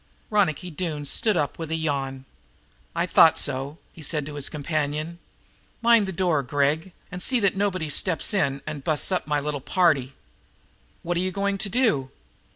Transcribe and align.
Ronicky 0.31 0.71
Doone 0.71 1.05
stood 1.05 1.37
up 1.37 1.59
with 1.59 1.69
a 1.69 1.75
yawn. 1.75 2.25
"I 2.95 3.05
thought 3.05 3.37
so," 3.37 3.77
he 3.93 4.01
said 4.01 4.25
to 4.25 4.33
his 4.33 4.49
companion. 4.49 5.19
"Mind 5.79 6.07
the 6.07 6.11
door, 6.11 6.41
Gregg, 6.41 6.91
and 7.11 7.21
see 7.21 7.39
that 7.41 7.55
nobody 7.55 7.87
steps 7.91 8.33
in 8.33 8.63
and 8.65 8.83
busts 8.83 9.11
up 9.11 9.27
my 9.27 9.39
little 9.39 9.61
party." 9.61 10.13
"What 11.03 11.17
are 11.17 11.21
you 11.21 11.31
going 11.31 11.59
to 11.59 11.69
do?" 11.69 12.09